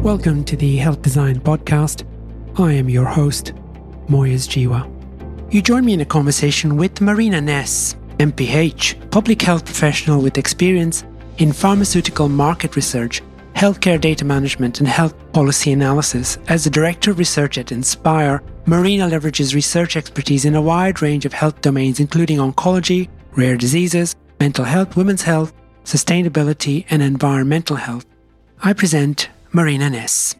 [0.00, 2.06] Welcome to the Health Design Podcast.
[2.58, 3.52] I am your host,
[4.08, 4.88] Moyez Jiwa.
[5.52, 11.04] You join me in a conversation with Marina Ness, MPH, public health professional with experience
[11.36, 13.20] in pharmaceutical market research,
[13.52, 16.38] healthcare data management, and health policy analysis.
[16.48, 21.26] As the Director of Research at Inspire, Marina leverages research expertise in a wide range
[21.26, 25.52] of health domains, including oncology, rare diseases, mental health, women's health,
[25.84, 28.06] sustainability, and environmental health.
[28.62, 30.34] I present Marina Ness.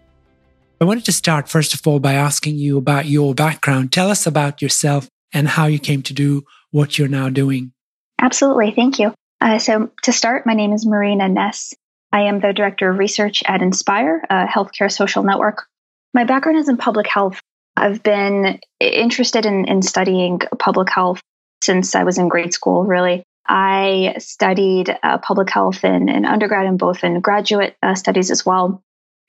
[0.80, 3.92] I wanted to start, first of all, by asking you about your background.
[3.92, 7.72] Tell us about yourself and how you came to do what you're now doing.
[8.20, 8.70] Absolutely.
[8.70, 9.12] Thank you.
[9.40, 11.74] Uh, so, to start, my name is Marina Ness.
[12.12, 15.66] I am the Director of Research at Inspire, a healthcare social network.
[16.14, 17.40] My background is in public health.
[17.76, 21.20] I've been interested in, in studying public health
[21.62, 23.22] since I was in grade school, really.
[23.46, 28.44] I studied uh, public health in, in, undergrad and both in graduate uh, studies as
[28.44, 28.82] well.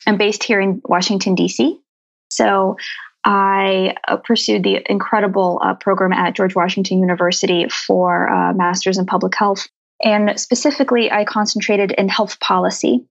[0.05, 1.80] I'm based here in Washington, D.C.
[2.30, 2.77] So
[3.23, 9.05] I uh, pursued the incredible uh, program at George Washington University for uh, Masters in
[9.05, 9.67] Public Health.
[10.03, 13.05] And specifically, I concentrated in health policy.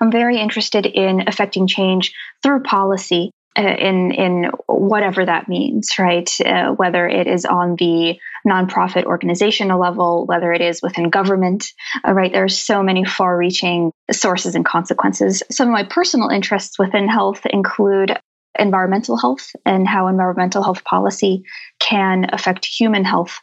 [0.00, 6.28] I'm very interested in affecting change through policy uh, in in whatever that means, right?
[6.44, 11.72] Uh, whether it is on the nonprofit organizational level, whether it is within government,
[12.06, 12.32] uh, right?
[12.32, 15.42] There are so many far-reaching sources and consequences.
[15.50, 18.18] Some of my personal interests within health include
[18.58, 21.44] environmental health and how environmental health policy
[21.80, 23.40] can affect human health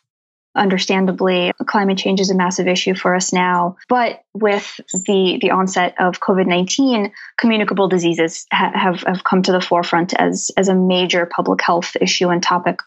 [0.54, 3.78] Understandably, climate change is a massive issue for us now.
[3.88, 9.54] But with the, the onset of COVID 19, communicable diseases ha- have, have come to
[9.54, 12.80] the forefront as, as a major public health issue and topic.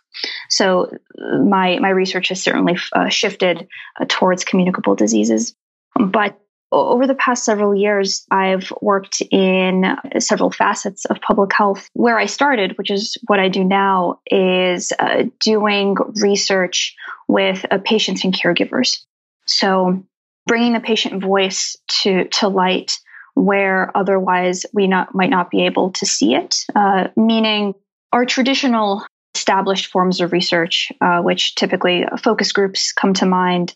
[0.50, 3.67] So, my, my research has certainly uh, shifted
[3.98, 5.56] uh, towards communicable diseases.
[5.98, 6.39] But
[6.75, 9.84] over the past several years, I've worked in
[10.19, 11.89] several facets of public health.
[11.92, 16.95] Where I started, which is what I do now, is uh, doing research
[17.29, 19.05] with uh, patients and caregivers.
[19.46, 20.05] So,
[20.46, 22.98] bringing the patient voice to to light
[23.34, 26.64] where otherwise we not might not be able to see it.
[26.74, 27.74] Uh, meaning,
[28.13, 33.74] our traditional established forms of research, uh, which typically focus groups come to mind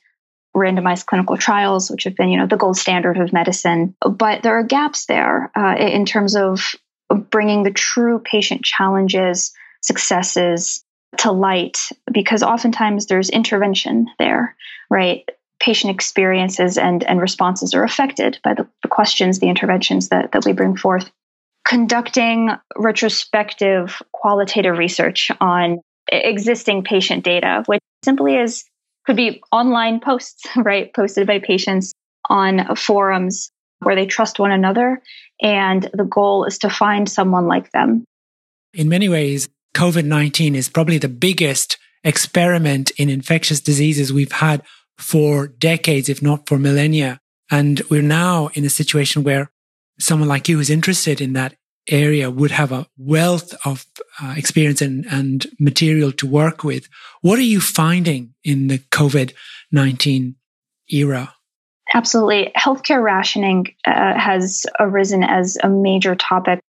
[0.58, 3.94] randomized clinical trials, which have been, you know, the gold standard of medicine.
[4.00, 6.60] But there are gaps there uh, in terms of
[7.30, 9.52] bringing the true patient challenges,
[9.82, 10.84] successes
[11.18, 11.78] to light,
[12.12, 14.56] because oftentimes there's intervention there,
[14.90, 15.28] right?
[15.60, 20.44] Patient experiences and, and responses are affected by the, the questions, the interventions that, that
[20.44, 21.10] we bring forth.
[21.66, 25.80] Conducting retrospective qualitative research on
[26.10, 28.64] existing patient data, which simply is
[29.08, 30.92] could be online posts, right?
[30.94, 31.92] Posted by patients
[32.28, 35.00] on forums where they trust one another.
[35.40, 38.04] And the goal is to find someone like them.
[38.74, 44.62] In many ways, COVID 19 is probably the biggest experiment in infectious diseases we've had
[44.98, 47.18] for decades, if not for millennia.
[47.50, 49.50] And we're now in a situation where
[49.98, 51.54] someone like you is interested in that
[51.88, 53.86] area would have a wealth of
[54.22, 56.88] uh, experience and, and material to work with.
[57.20, 59.32] What are you finding in the COVID
[59.72, 60.36] 19
[60.90, 61.34] era?
[61.94, 62.52] Absolutely.
[62.56, 66.60] Healthcare rationing uh, has arisen as a major topic.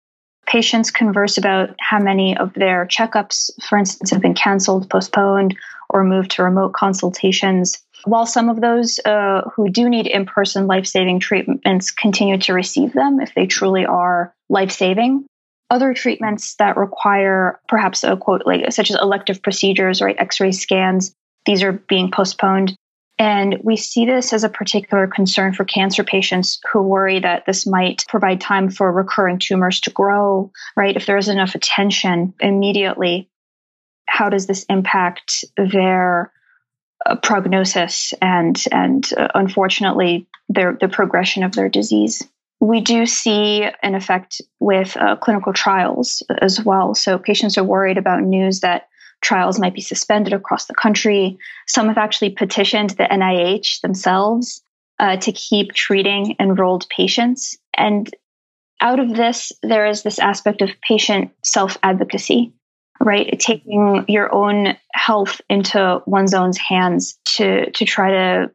[0.45, 5.55] Patients converse about how many of their checkups, for instance, have been canceled, postponed,
[5.89, 7.79] or moved to remote consultations.
[8.05, 12.53] While some of those uh, who do need in person life saving treatments continue to
[12.53, 15.25] receive them if they truly are life saving,
[15.69, 21.13] other treatments that require perhaps a quote like such as elective procedures, right, X-ray scans,
[21.45, 22.75] these are being postponed.
[23.17, 27.67] And we see this as a particular concern for cancer patients who worry that this
[27.67, 30.95] might provide time for recurring tumors to grow, right?
[30.95, 33.29] If there isn't enough attention immediately,
[34.07, 36.31] how does this impact their
[37.05, 42.23] uh, prognosis and and uh, unfortunately their the progression of their disease?
[42.61, 46.93] We do see an effect with uh, clinical trials as well.
[46.93, 48.89] So patients are worried about news that
[49.21, 51.37] trials might be suspended across the country.
[51.67, 54.61] Some have actually petitioned the NIH themselves
[54.99, 57.57] uh, to keep treating enrolled patients.
[57.73, 58.13] And
[58.81, 62.53] out of this, there is this aspect of patient self advocacy,
[62.99, 63.39] right?
[63.39, 68.51] Taking your own health into one's own hands to, to try to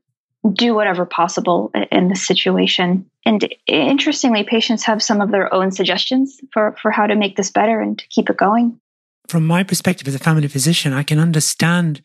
[0.52, 3.10] do whatever possible in this situation.
[3.24, 7.50] And interestingly, patients have some of their own suggestions for, for how to make this
[7.50, 8.78] better and to keep it going.
[9.26, 12.02] From my perspective as a family physician, I can understand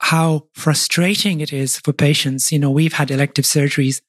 [0.00, 2.50] how frustrating it is for patients.
[2.50, 4.00] You know, we've had elective surgeries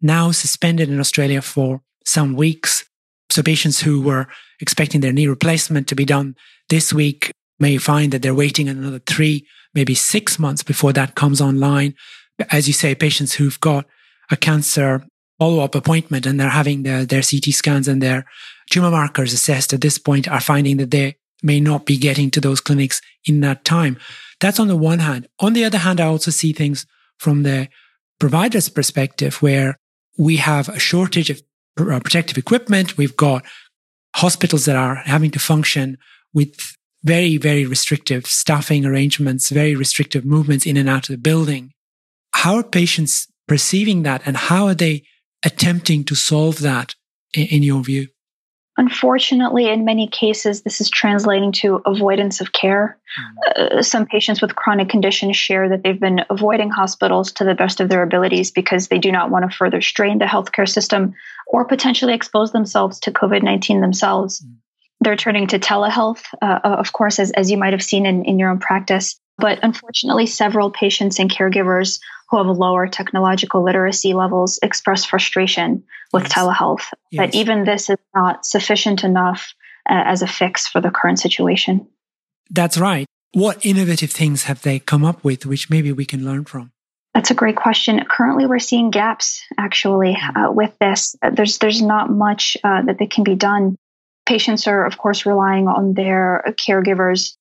[0.00, 2.88] now suspended in Australia for some weeks.
[3.30, 4.26] So patients who were
[4.60, 6.34] expecting their knee replacement to be done
[6.68, 11.40] this week may find that they're waiting another three, maybe six months before that comes
[11.40, 11.94] online.
[12.50, 13.86] As you say, patients who've got
[14.30, 15.04] a cancer
[15.38, 18.24] follow up appointment and they're having their, their CT scans and their
[18.70, 22.40] tumor markers assessed at this point are finding that they may not be getting to
[22.40, 23.96] those clinics in that time.
[24.40, 25.28] That's on the one hand.
[25.40, 26.86] On the other hand, I also see things
[27.18, 27.68] from the
[28.18, 29.76] provider's perspective where
[30.16, 31.42] we have a shortage of
[31.78, 32.96] uh, protective equipment.
[32.96, 33.44] We've got
[34.16, 35.98] hospitals that are having to function
[36.34, 41.72] with very, very restrictive staffing arrangements, very restrictive movements in and out of the building.
[42.32, 45.04] How are patients perceiving that and how are they
[45.44, 46.94] attempting to solve that
[47.34, 48.08] in, your view?
[48.76, 52.98] Unfortunately, in many cases, this is translating to avoidance of care.
[53.56, 53.78] Mm.
[53.78, 57.80] Uh, some patients with chronic conditions share that they've been avoiding hospitals to the best
[57.80, 61.14] of their abilities because they do not want to further strain the healthcare system
[61.48, 64.44] or potentially expose themselves to COVID 19 themselves.
[64.44, 64.56] Mm.
[65.00, 68.38] They're turning to telehealth, uh, of course, as, as you might have seen in, in
[68.38, 69.18] your own practice.
[69.38, 76.24] But unfortunately, several patients and caregivers who have lower technological literacy levels express frustration with
[76.24, 76.32] yes.
[76.32, 76.92] telehealth.
[77.10, 77.18] Yes.
[77.18, 79.54] But even this is not sufficient enough
[79.88, 81.86] uh, as a fix for the current situation.
[82.50, 83.06] That's right.
[83.32, 86.72] What innovative things have they come up with, which maybe we can learn from?
[87.18, 88.04] That's a great question.
[88.08, 91.16] Currently, we're seeing gaps actually uh, with this.
[91.20, 93.74] Uh, there's there's not much uh, that, that can be done.
[94.24, 97.34] Patients are, of course, relying on their caregivers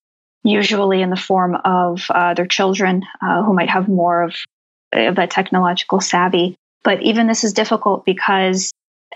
[0.43, 4.35] usually in the form of uh, their children uh, who might have more of,
[4.93, 6.55] of that technological savvy.
[6.83, 8.71] But even this is difficult because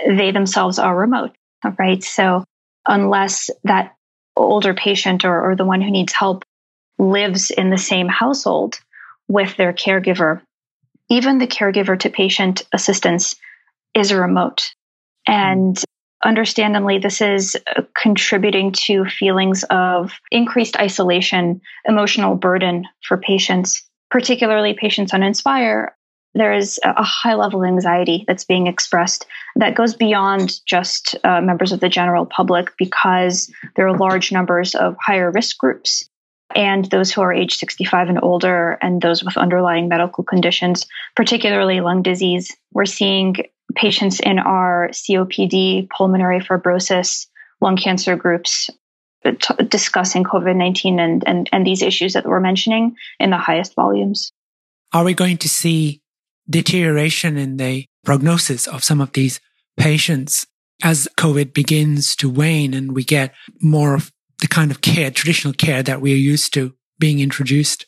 [0.05, 1.31] they themselves are remote,
[1.79, 2.03] right?
[2.03, 2.43] So
[2.87, 3.95] unless that
[4.35, 6.43] older patient or, or the one who needs help
[6.99, 8.79] lives in the same household
[9.27, 10.43] with their caregiver,
[11.11, 13.35] even the caregiver to patient assistance
[13.93, 14.73] is remote.
[15.27, 15.77] And
[16.23, 17.57] understandably, this is
[18.01, 25.97] contributing to feelings of increased isolation, emotional burden for patients, particularly patients on Inspire.
[26.33, 29.25] There is a high level of anxiety that's being expressed
[29.57, 34.75] that goes beyond just uh, members of the general public because there are large numbers
[34.75, 36.09] of higher risk groups
[36.55, 41.81] and those who are age 65 and older and those with underlying medical conditions, particularly
[41.81, 42.55] lung disease.
[42.73, 43.35] We're seeing
[43.75, 47.27] patients in our COPD, pulmonary fibrosis,
[47.61, 48.69] lung cancer groups
[49.23, 53.37] uh, t- discussing COVID 19 and, and, and these issues that we're mentioning in the
[53.37, 54.31] highest volumes.
[54.93, 56.01] Are we going to see
[56.49, 59.39] deterioration in the prognosis of some of these
[59.77, 60.45] patients
[60.83, 64.11] as COVID begins to wane and we get more of
[64.41, 67.85] the kind of care, traditional care that we are used to being introduced?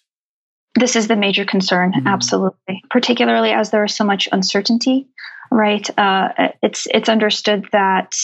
[0.76, 2.08] This is the major concern, mm.
[2.08, 5.08] absolutely, particularly as there is so much uncertainty
[5.54, 5.88] right?
[5.98, 6.30] Uh,
[6.62, 8.16] it's it's understood that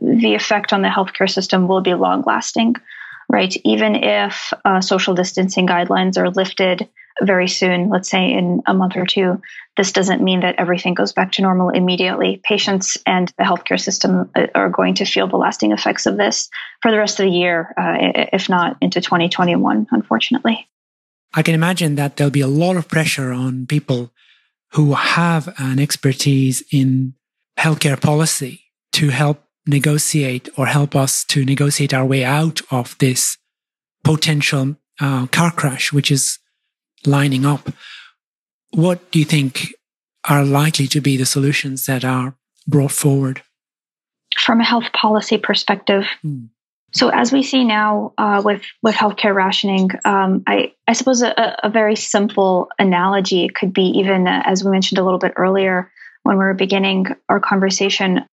[0.00, 2.76] the effect on the healthcare system will be long lasting,
[3.30, 3.54] right?
[3.64, 6.88] Even if uh, social distancing guidelines are lifted
[7.20, 9.40] very soon, let's say in a month or two,
[9.76, 12.40] this doesn't mean that everything goes back to normal immediately.
[12.42, 16.48] Patients and the healthcare system uh, are going to feel the lasting effects of this
[16.82, 17.94] for the rest of the year, uh,
[18.32, 20.68] if not into 2021, unfortunately.
[21.32, 24.12] I can imagine that there'll be a lot of pressure on people
[24.72, 27.14] who have an expertise in
[27.58, 33.36] healthcare policy to help negotiate or help us to negotiate our way out of this
[34.02, 36.38] potential uh, car crash, which is
[37.06, 37.70] lining up.
[38.70, 39.74] What do you think
[40.28, 43.42] are likely to be the solutions that are brought forward?
[44.38, 46.46] From a health policy perspective, hmm.
[46.92, 51.56] So as we see now uh, with with healthcare rationing, um, I I suppose a,
[51.62, 55.90] a, very simple analogy could be even uh, as we mentioned a little bit earlier
[56.24, 58.26] when we were beginning our conversation,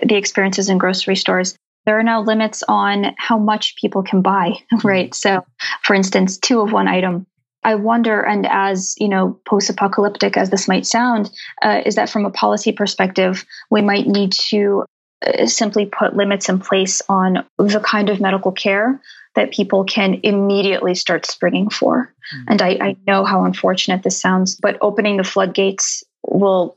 [0.00, 1.56] the experiences in grocery stores.
[1.86, 4.54] There are now limits on how much people can buy,
[4.84, 5.14] right?
[5.14, 5.44] So,
[5.82, 7.26] for instance, two of one item.
[7.64, 11.30] I wonder, and as you know, post-apocalyptic as this might sound,
[11.62, 14.84] uh, is that from a policy perspective, we might need to
[15.26, 19.00] uh, simply put limits in place on the kind of medical care
[19.34, 22.14] that people can immediately start springing for.
[22.34, 22.44] Mm-hmm.
[22.48, 26.76] And I, I, know how unfortunate this sounds, but opening the floodgates will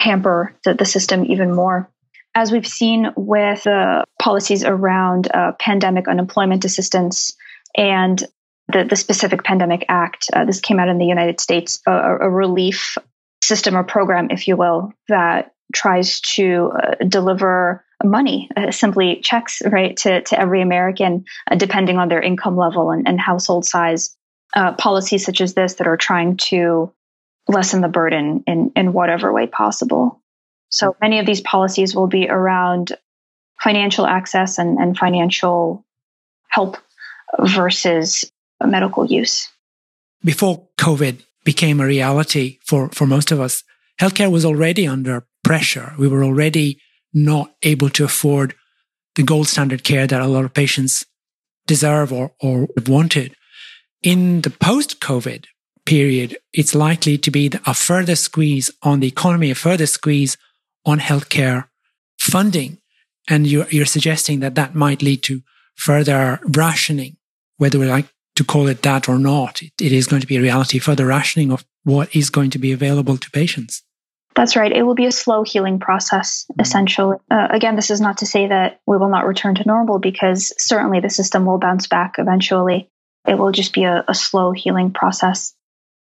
[0.00, 1.88] hamper the, the system even more.
[2.34, 7.36] As we've seen with the policies around uh, pandemic unemployment assistance
[7.76, 8.22] and
[8.72, 12.30] the, the specific pandemic act, uh, this came out in the United States, a, a
[12.30, 12.96] relief
[13.42, 19.62] system or program, if you will, that tries to uh, deliver money, uh, simply checks,
[19.64, 24.16] right, to, to every American, uh, depending on their income level and, and household size.
[24.54, 26.92] Uh, policies such as this that are trying to
[27.48, 30.20] lessen the burden in, in whatever way possible.
[30.68, 32.92] So many of these policies will be around
[33.60, 35.84] financial access and, and financial
[36.48, 36.76] help
[37.40, 38.30] versus
[38.66, 39.48] medical use.
[40.24, 43.64] Before COVID became a reality for, for most of us,
[44.00, 45.94] healthcare was already under pressure.
[45.98, 46.80] We were already
[47.12, 48.54] not able to afford
[49.16, 51.04] the gold standard care that a lot of patients
[51.66, 53.34] deserve or, or wanted.
[54.02, 55.44] In the post COVID
[55.84, 60.36] period, it's likely to be a further squeeze on the economy, a further squeeze
[60.84, 61.68] on healthcare
[62.18, 62.78] funding.
[63.28, 65.42] And you're, you're suggesting that that might lead to
[65.76, 67.16] further rationing,
[67.58, 69.62] whether we like to call it that or not.
[69.62, 72.50] it, it is going to be a reality, for the rationing of what is going
[72.50, 73.82] to be available to patients.
[74.34, 74.72] That's right.
[74.72, 76.60] It will be a slow healing process, mm-hmm.
[76.60, 77.16] essentially.
[77.30, 80.52] Uh, again, this is not to say that we will not return to normal because
[80.58, 82.88] certainly the system will bounce back eventually.
[83.26, 85.54] It will just be a, a slow healing process.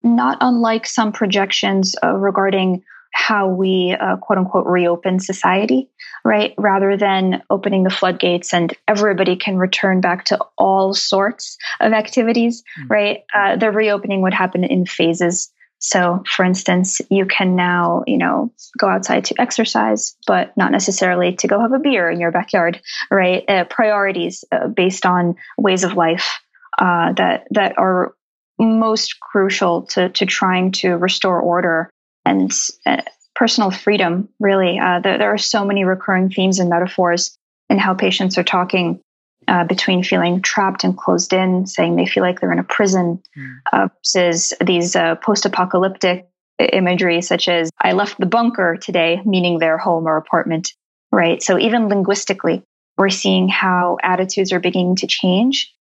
[0.04, 5.90] Not unlike some projections uh, regarding how we uh, quote unquote reopen society,
[6.24, 6.54] right?
[6.58, 12.64] Rather than opening the floodgates and everybody can return back to all sorts of activities,
[12.80, 12.92] mm-hmm.
[12.92, 13.24] right?
[13.34, 15.52] Uh, the reopening would happen in phases.
[15.82, 21.36] So, for instance, you can now, you know, go outside to exercise, but not necessarily
[21.36, 23.50] to go have a beer in your backyard, right?
[23.50, 26.40] Uh, priorities uh, based on ways of life
[26.78, 28.14] uh, that that are
[28.60, 31.90] most crucial to to trying to restore order
[32.30, 32.52] and
[32.86, 33.02] uh,
[33.36, 34.30] personal freedom.
[34.40, 37.38] Really, uh, there, there are so many recurring themes and metaphors
[37.70, 39.00] in how patients are talking
[39.48, 43.22] uh, between feeling trapped and closed in, saying they feel like they're in a prison,
[43.38, 43.56] mm.
[43.74, 46.28] uh, versus these uh, post apocalyptic
[46.60, 50.74] imagery, such as, I left the bunker today, meaning their home or apartment,
[51.12, 51.42] right?
[51.42, 52.64] So even linguistically,
[52.98, 55.74] we're seeing how attitudes are beginning to change.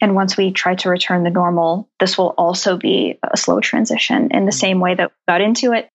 [0.00, 4.30] And once we try to return the normal, this will also be a slow transition
[4.30, 4.58] in the mm.
[4.58, 5.88] same way that we got into it.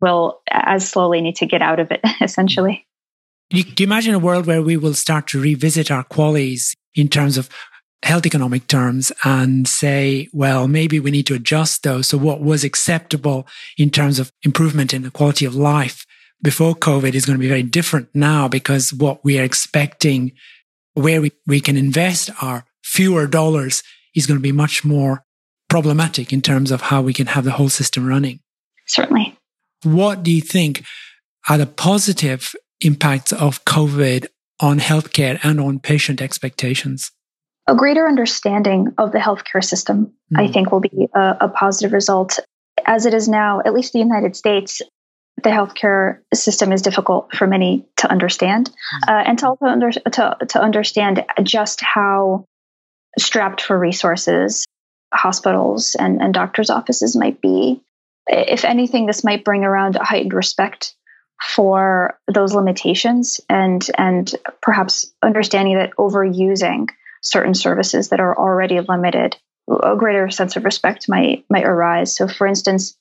[0.00, 2.86] We'll as slowly need to get out of it, essentially.
[3.50, 6.74] Do you, do you imagine a world where we will start to revisit our QALYs
[6.94, 7.48] in terms of
[8.02, 12.06] health economic terms and say, well, maybe we need to adjust those.
[12.06, 16.06] So what was acceptable in terms of improvement in the quality of life
[16.42, 20.32] before COVID is going to be very different now because what we are expecting
[20.94, 23.82] where we, we can invest our fewer dollars
[24.14, 25.24] is going to be much more
[25.68, 28.40] problematic in terms of how we can have the whole system running.
[28.86, 29.36] Certainly.
[29.84, 30.84] What do you think
[31.48, 34.26] are the positive impacts of COVID
[34.60, 37.10] on healthcare and on patient expectations?
[37.66, 40.40] A greater understanding of the healthcare system, mm.
[40.40, 40.52] I hmm.
[40.52, 42.38] think, will be a, a positive result.
[42.86, 44.80] As it is now, at least the United States,
[45.42, 49.08] the healthcare system is difficult for many to understand, mm.
[49.08, 52.46] uh, and to also under, to, to understand just how
[53.18, 54.66] strapped for resources
[55.12, 57.82] hospitals and, and doctors' offices might be.
[58.26, 60.94] If anything, this might bring around a heightened respect
[61.42, 66.88] for those limitations and and perhaps understanding that overusing
[67.22, 69.36] certain services that are already limited
[69.82, 72.96] a greater sense of respect might might arise so for instance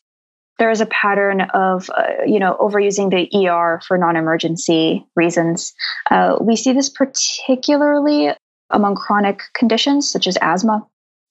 [0.60, 5.74] there is a pattern of uh, you know overusing the ER for non-emergency reasons
[6.12, 8.32] uh, we see this particularly
[8.70, 10.86] among chronic conditions such as asthma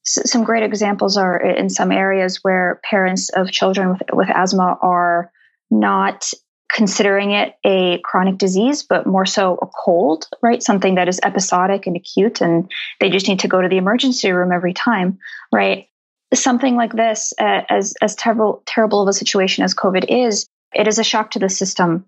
[0.07, 4.79] S- some great examples are in some areas where parents of children with, with asthma
[4.81, 5.33] are
[5.71, 6.33] not
[6.73, 10.63] considering it a chronic disease, but more so a cold, right?
[10.63, 14.31] Something that is episodic and acute, and they just need to go to the emergency
[14.31, 15.19] room every time,
[15.53, 15.89] right?
[16.35, 20.89] Something like this, uh, as as terrible terrible of a situation as COVID is, it
[20.89, 22.05] is a shock to the system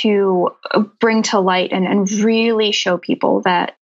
[0.00, 0.50] to
[1.00, 3.77] bring to light and, and really show people that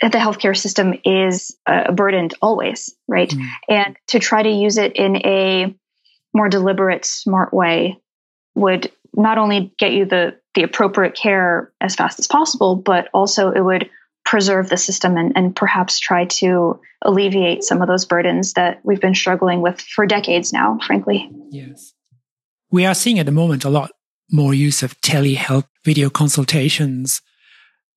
[0.00, 3.30] the healthcare system is uh, burdened always, right?
[3.30, 3.48] Mm.
[3.68, 5.74] And to try to use it in a
[6.34, 7.98] more deliberate, smart way
[8.54, 13.50] would not only get you the the appropriate care as fast as possible, but also
[13.50, 13.90] it would
[14.24, 19.00] preserve the system and, and perhaps try to alleviate some of those burdens that we've
[19.00, 21.30] been struggling with for decades now, frankly.
[21.50, 21.92] Yes.
[22.70, 23.92] We are seeing at the moment a lot
[24.30, 27.22] more use of telehealth video consultations.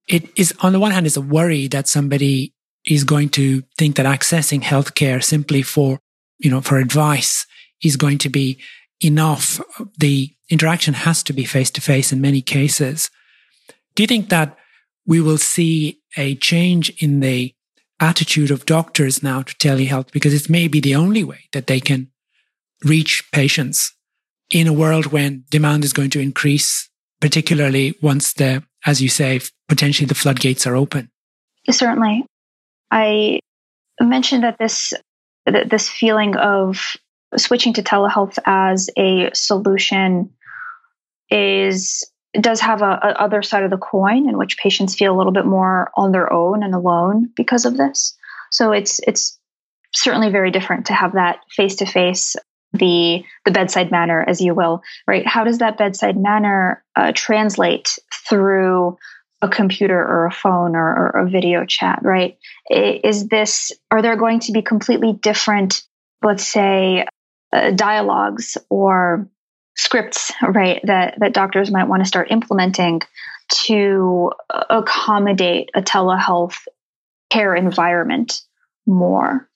[0.09, 2.53] It is, on the one hand, is a worry that somebody
[2.85, 5.99] is going to think that accessing healthcare simply for,
[6.39, 7.45] you know, for advice
[7.83, 8.57] is going to be
[9.01, 9.61] enough.
[9.99, 13.09] The interaction has to be face to face in many cases.
[13.95, 14.57] Do you think that
[15.05, 17.53] we will see a change in the
[17.99, 21.79] attitude of doctors now to telehealth because it may be the only way that they
[21.79, 22.09] can
[22.83, 23.93] reach patients
[24.49, 26.89] in a world when demand is going to increase,
[27.19, 31.09] particularly once the, as you say, potentially the floodgates are open?
[31.69, 32.25] Certainly.
[32.91, 33.39] I
[34.01, 34.93] mentioned that this,
[35.45, 36.95] that this feeling of
[37.37, 40.31] switching to telehealth as a solution
[41.29, 42.09] is
[42.39, 45.31] does have a, a, other side of the coin in which patients feel a little
[45.31, 48.15] bit more on their own and alone because of this.
[48.51, 49.37] So it's it's
[49.93, 52.35] certainly very different to have that face to face
[52.73, 57.97] the the bedside manner as you will right how does that bedside manner uh, translate
[58.27, 58.97] through
[59.41, 62.37] a computer or a phone or, or, a video chat right?
[62.69, 65.83] Is this are there going to be completely different
[66.23, 67.05] let's say
[67.53, 69.29] uh, dialogues or
[69.77, 73.01] scripts right that that doctors might want to start implementing
[73.49, 74.31] to
[74.69, 76.67] accommodate a telehealth
[77.29, 78.41] care environment
[78.85, 79.49] more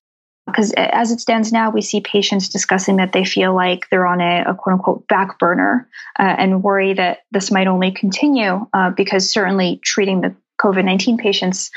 [0.45, 4.21] because as it stands now, we see patients discussing that they feel like they're on
[4.21, 5.87] a, a quote unquote back burner
[6.19, 11.17] uh, and worry that this might only continue uh, because certainly treating the COVID 19
[11.17, 11.71] patients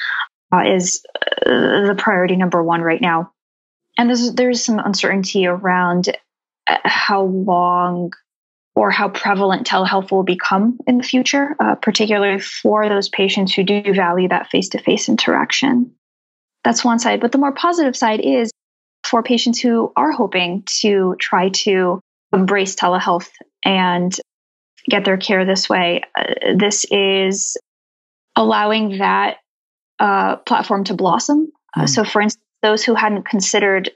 [0.53, 1.03] uh, is
[1.47, 3.33] uh, the priority number one right now.
[3.99, 6.09] And there's, there's some uncertainty around
[6.67, 8.13] uh, how long
[8.75, 13.63] or how prevalent telehealth will become in the future, uh, particularly for those patients who
[13.63, 15.93] do value that face to face interaction.
[16.67, 17.21] That's one side.
[17.21, 18.51] But the more positive side is
[19.05, 22.01] for patients who are hoping to try to
[22.33, 23.29] embrace telehealth
[23.65, 24.13] and
[24.91, 26.03] get their care this way.
[26.19, 27.57] Uh, this is
[28.35, 29.37] allowing that
[30.01, 31.53] uh, platform to blossom.
[31.77, 31.85] Mm.
[31.85, 33.93] Uh, so, for instance, those who hadn't considered,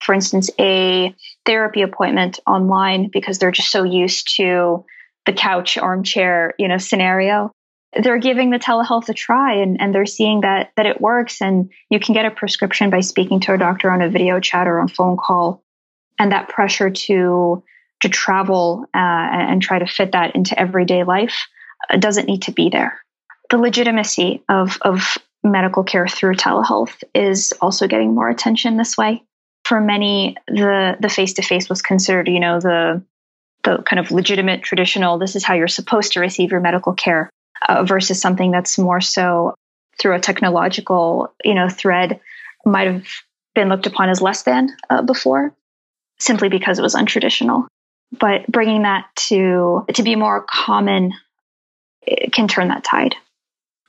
[0.00, 1.14] for instance, a
[1.46, 4.84] therapy appointment online because they're just so used to
[5.26, 7.52] the couch armchair, you know, scenario
[7.92, 11.40] they're giving the telehealth a try and, and they're seeing that that it works.
[11.42, 14.68] And you can get a prescription by speaking to a doctor on a video chat
[14.68, 15.62] or on phone call.
[16.18, 17.62] And that pressure to
[18.00, 21.46] to travel uh, and try to fit that into everyday life
[21.92, 22.98] uh, doesn't need to be there.
[23.50, 29.22] The legitimacy of of medical care through telehealth is also getting more attention this way.
[29.64, 33.02] For many the the face to face was considered you know the
[33.64, 37.30] the kind of legitimate traditional this is how you're supposed to receive your medical care
[37.68, 39.54] uh, versus something that's more so
[39.98, 42.20] through a technological, you know, thread
[42.64, 43.06] might have
[43.54, 45.54] been looked upon as less than uh, before,
[46.18, 47.66] simply because it was untraditional.
[48.18, 51.12] But bringing that to to be more common
[52.32, 53.14] can turn that tide.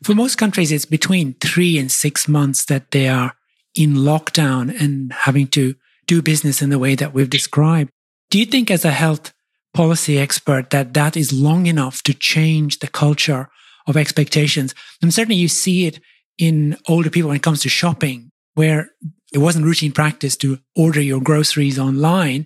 [0.03, 3.35] For most countries, it's between three and six months that they are
[3.75, 5.75] in lockdown and having to
[6.07, 7.89] do business in the way that we've described.
[8.29, 9.33] Do you think, as a health
[9.73, 13.49] policy expert, that that is long enough to change the culture
[13.87, 14.73] of expectations.
[15.01, 15.99] And certainly you see it
[16.37, 18.91] in older people when it comes to shopping, where
[19.33, 22.45] it wasn't routine practice to order your groceries online.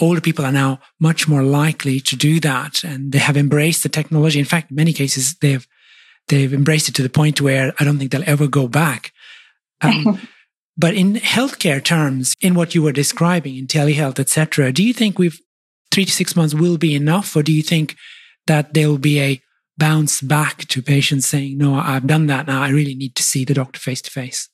[0.00, 3.88] Older people are now much more likely to do that and they have embraced the
[3.88, 4.38] technology.
[4.38, 5.66] In fact, in many cases, they've,
[6.28, 9.12] they've embraced it to the point where I don't think they'll ever go back.
[9.84, 10.20] Um,
[10.76, 15.18] but in healthcare terms, in what you were describing in telehealth, etc., do you think
[15.18, 15.40] we've
[15.92, 17.96] three to six months will be enough, or do you think
[18.46, 19.42] that there will be a
[19.78, 22.62] bounce back to patients saying, no, I've done that now.
[22.62, 24.48] I really need to see the doctor face to face?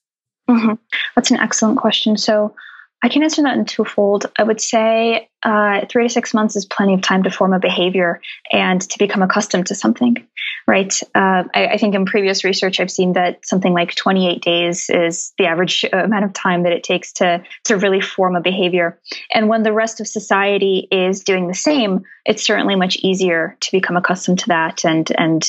[0.48, 0.74] Mm-hmm.
[1.14, 2.16] That's an excellent question.
[2.16, 2.54] So
[3.02, 4.26] I can answer that in twofold.
[4.37, 7.61] I would say uh, three to six months is plenty of time to form a
[7.61, 10.26] behavior and to become accustomed to something,
[10.66, 10.92] right?
[11.14, 15.32] Uh, I, I, think in previous research, I've seen that something like 28 days is
[15.38, 18.98] the average amount of time that it takes to to really form a behavior.
[19.32, 23.72] And when the rest of society is doing the same, it's certainly much easier to
[23.72, 25.48] become accustomed to that and and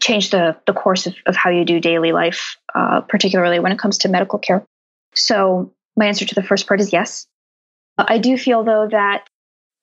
[0.00, 3.78] change the the course of, of how you do daily life, uh, particularly when it
[3.78, 4.66] comes to medical care.
[5.14, 7.26] So my answer to the first part is yes.
[7.98, 9.24] I do feel, though, that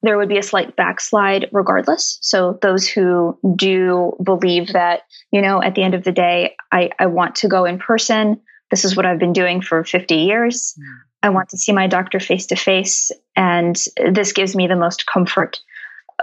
[0.02, 2.18] there would be a slight backslide regardless.
[2.22, 5.02] So those who do believe that,
[5.32, 8.40] you know, at the end of the day, I, I want to go in person.
[8.72, 10.76] This is what I've been doing for 50 years.
[11.22, 13.12] I want to see my doctor face to face.
[13.36, 13.76] And
[14.12, 15.60] this gives me the most comfort,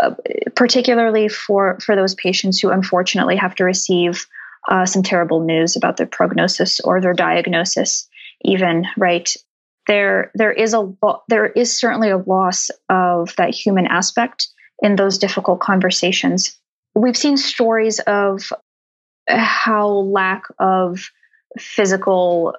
[0.01, 0.15] uh,
[0.55, 4.27] particularly for, for those patients who unfortunately have to receive
[4.71, 8.09] uh, some terrible news about their prognosis or their diagnosis,
[8.45, 9.35] even, right?
[9.87, 10.93] There there is a
[11.29, 14.49] there is certainly a loss of that human aspect
[14.81, 16.57] in those difficult conversations.
[16.95, 18.53] We've seen stories of
[19.29, 21.01] how lack of
[21.59, 22.55] physical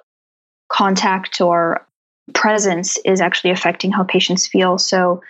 [0.70, 1.86] contact or
[2.32, 4.78] presence is actually affecting how patients feel.
[4.78, 5.20] So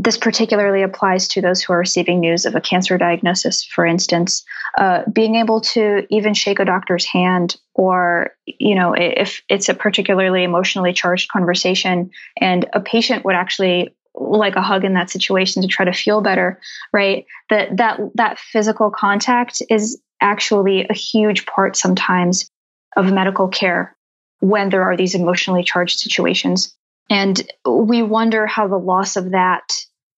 [0.00, 4.44] this particularly applies to those who are receiving news of a cancer diagnosis, for instance.
[4.78, 9.74] Uh, being able to even shake a doctor's hand, or, you know, if it's a
[9.74, 15.62] particularly emotionally charged conversation and a patient would actually like a hug in that situation
[15.62, 16.60] to try to feel better,
[16.92, 17.26] right?
[17.50, 22.48] That, that, that physical contact is actually a huge part sometimes
[22.96, 23.96] of medical care
[24.40, 26.72] when there are these emotionally charged situations.
[27.10, 29.62] And we wonder how the loss of that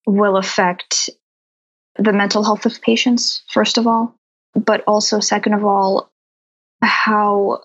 [0.07, 1.11] will affect
[1.97, 4.15] the mental health of patients, first of all,
[4.55, 6.11] but also, second of all,
[6.83, 7.63] how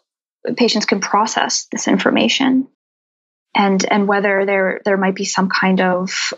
[0.58, 2.67] patients can process this information
[3.56, 6.34] and and whether there there might be some kind of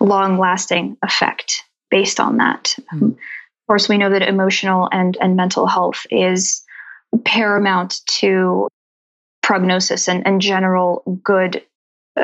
[0.00, 2.76] long lasting effect based on that.
[2.94, 3.12] Mm.
[3.12, 3.16] of
[3.66, 6.64] course, we know that emotional and and mental health is
[7.24, 8.68] paramount to
[9.42, 11.64] prognosis and, and general good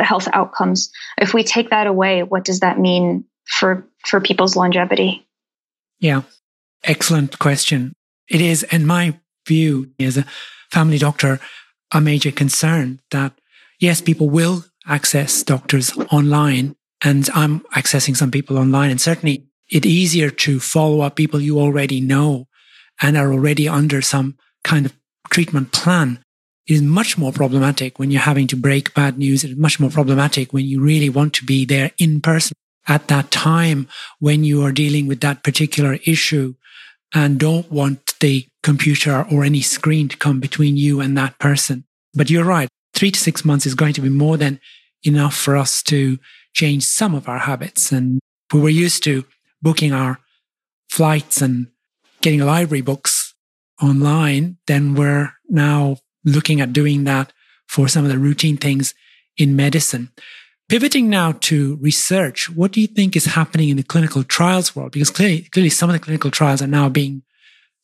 [0.03, 0.91] health outcomes.
[1.19, 5.27] If we take that away, what does that mean for for people's longevity?
[6.01, 6.23] Yeah,
[6.83, 7.95] excellent question.
[8.29, 10.27] It is, in my view, as a
[10.71, 11.41] family doctor,
[11.93, 13.33] a major concern that
[13.79, 19.87] yes, people will access doctors online, and I'm accessing some people online, and certainly it's
[19.87, 22.47] easier to follow up people you already know
[23.01, 24.95] and are already under some kind of
[25.31, 26.24] treatment plan.
[26.67, 29.45] It is much more problematic when you're having to break bad news.
[29.45, 32.55] It is much more problematic when you really want to be there in person
[32.87, 36.55] at that time when you are dealing with that particular issue
[37.15, 41.85] and don't want the computer or any screen to come between you and that person.
[42.15, 42.69] But you're right.
[42.95, 44.61] Three to six months is going to be more than
[45.03, 46.19] enough for us to
[46.55, 47.93] change some of our habits.
[47.93, 48.21] And
[48.53, 49.25] we were used to
[49.61, 50.19] booking our
[50.89, 51.69] flights and
[52.21, 53.35] getting library books
[53.83, 57.33] online, then we're now looking at doing that
[57.67, 58.95] for some of the routine things
[59.37, 60.11] in medicine.
[60.69, 64.93] Pivoting now to research, what do you think is happening in the clinical trials world?
[64.93, 67.23] Because clearly, clearly some of the clinical trials are now being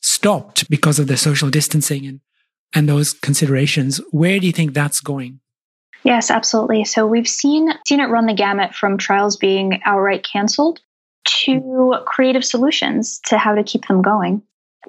[0.01, 2.21] stopped because of the social distancing and,
[2.73, 4.01] and those considerations.
[4.11, 5.39] Where do you think that's going?
[6.03, 6.85] Yes, absolutely.
[6.85, 10.81] So we've seen seen it run the gamut from trials being outright canceled
[11.25, 14.41] to creative solutions to how to keep them going.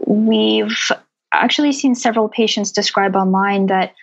[0.07, 0.91] We've
[1.33, 3.95] actually seen several patients describe online that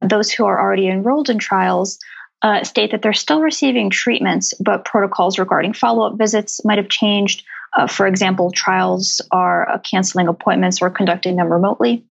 [0.00, 1.98] those who are already enrolled in trials
[2.42, 6.88] uh, state that they're still receiving treatments, but protocols regarding follow up visits might have
[6.88, 7.44] changed.
[7.76, 12.04] Uh, for example, trials are uh, canceling appointments or conducting them remotely.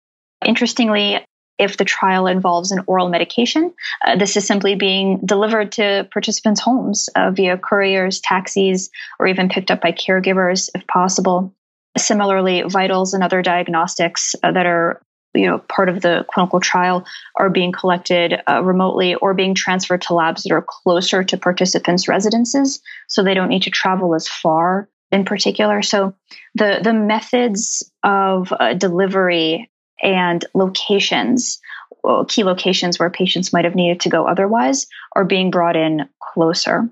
[0.44, 1.20] Interestingly,
[1.58, 3.74] if the trial involves an oral medication,
[4.06, 9.48] uh, this is simply being delivered to participants' homes uh, via couriers, taxis, or even
[9.48, 11.54] picked up by caregivers if possible.
[11.98, 15.02] Similarly, vitals and other diagnostics uh, that are
[15.34, 17.06] you know part of the clinical trial
[17.36, 22.08] are being collected uh, remotely or being transferred to labs that are closer to participants'
[22.08, 25.82] residences, so they don't need to travel as far in particular.
[25.82, 26.16] So
[26.56, 29.70] the the methods of uh, delivery
[30.02, 31.60] and locations,
[32.28, 36.90] key locations where patients might have needed to go otherwise, are being brought in closer.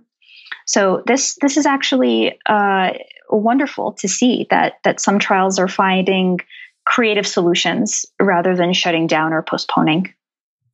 [0.66, 2.92] So this this is actually uh,
[3.38, 6.40] wonderful to see that that some trials are finding
[6.86, 10.14] creative solutions rather than shutting down or postponing.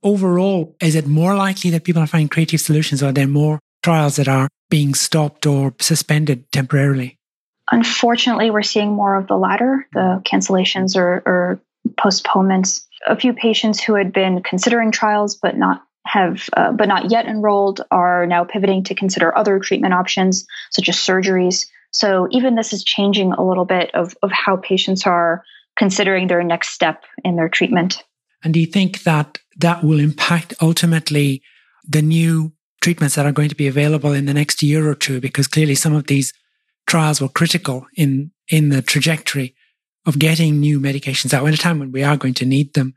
[0.02, 3.60] Overall, is it more likely that people are finding creative solutions, or are there more
[3.84, 7.18] trials that are being stopped or suspended temporarily?
[7.72, 11.62] Unfortunately, we're seeing more of the latter, the cancellations or, or
[11.98, 12.88] postponements.
[13.06, 17.28] A few patients who had been considering trials but not have uh, but not yet
[17.28, 21.68] enrolled are now pivoting to consider other treatment options such as surgeries.
[21.92, 25.44] So even this is changing a little bit of, of how patients are
[25.78, 28.04] considering their next step in their treatment.
[28.44, 31.42] And do you think that that will impact ultimately
[31.88, 35.20] the new treatments that are going to be available in the next year or two?
[35.20, 36.34] Because clearly some of these
[36.88, 39.56] trials were critical in, in the trajectory
[40.06, 42.94] of getting new medications out at a time when we are going to need them.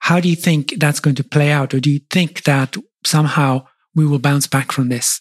[0.00, 1.74] How do you think that's going to play out?
[1.74, 5.20] Or do you think that somehow we will bounce back from this?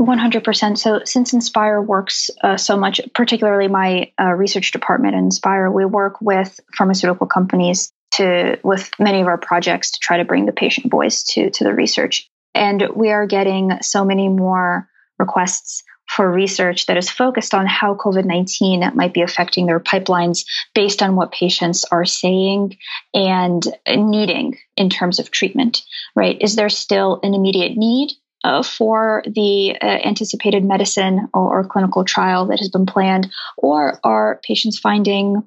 [0.00, 0.78] 100%.
[0.78, 5.84] So, since Inspire works uh, so much, particularly my uh, research department in Inspire, we
[5.84, 10.52] work with pharmaceutical companies to, with many of our projects to try to bring the
[10.52, 12.28] patient voice to, to the research.
[12.54, 17.94] And we are getting so many more requests for research that is focused on how
[17.94, 22.76] COVID 19 might be affecting their pipelines based on what patients are saying
[23.14, 25.82] and needing in terms of treatment,
[26.16, 26.36] right?
[26.40, 28.10] Is there still an immediate need?
[28.42, 34.00] Uh, for the uh, anticipated medicine or, or, clinical trial that has been planned, or
[34.02, 35.42] are patients finding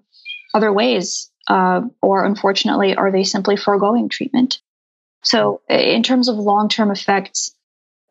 [0.53, 4.62] other ways, uh, or unfortunately, are they simply foregoing treatment?
[5.23, 7.56] So, in terms of long term effects,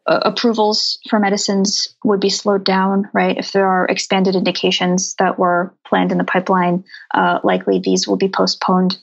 [0.06, 3.36] approvals for medicines would be slowed down, right?
[3.38, 8.16] If there are expanded indications that were planned in the pipeline, uh, likely these will
[8.16, 8.98] be postponed.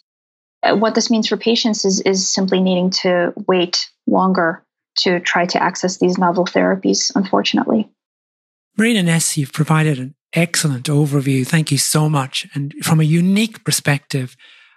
[0.61, 4.63] Uh, what this means for patients is, is simply needing to wait longer
[5.03, 7.89] to try to access these novel therapies, unfortunately.
[8.77, 11.45] Marina Ness, you've provided an excellent overview.
[11.45, 12.47] Thank you so much.
[12.53, 14.35] And from a unique perspective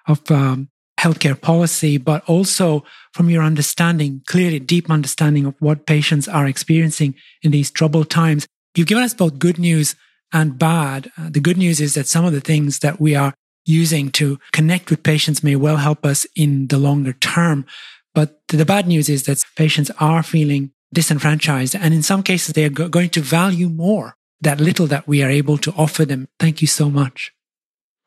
[0.08, 6.28] of um, healthcare policy, but also from your understanding, clearly deep understanding of what patients
[6.28, 8.46] are experiencing in these troubled times.
[8.74, 9.94] You've given us both good news
[10.32, 11.10] and bad.
[11.18, 14.38] Uh, the good news is that some of the things that we are using to
[14.52, 17.66] connect with patients may well help us in the longer term.
[18.14, 21.74] But the bad news is that patients are feeling disenfranchised.
[21.74, 25.22] And in some cases, they are go- going to value more that little that we
[25.22, 26.28] are able to offer them.
[26.38, 27.32] Thank you so much.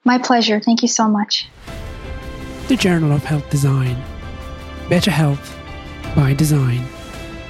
[0.04, 0.60] My pleasure.
[0.60, 1.48] Thank you so much.
[2.68, 4.04] The Journal of Health Design.
[4.90, 5.58] Better health
[6.16, 6.86] by design.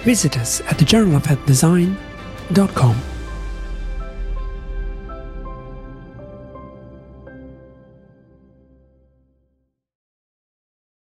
[0.03, 3.14] Visit us at thejournalofhealthdesign.com.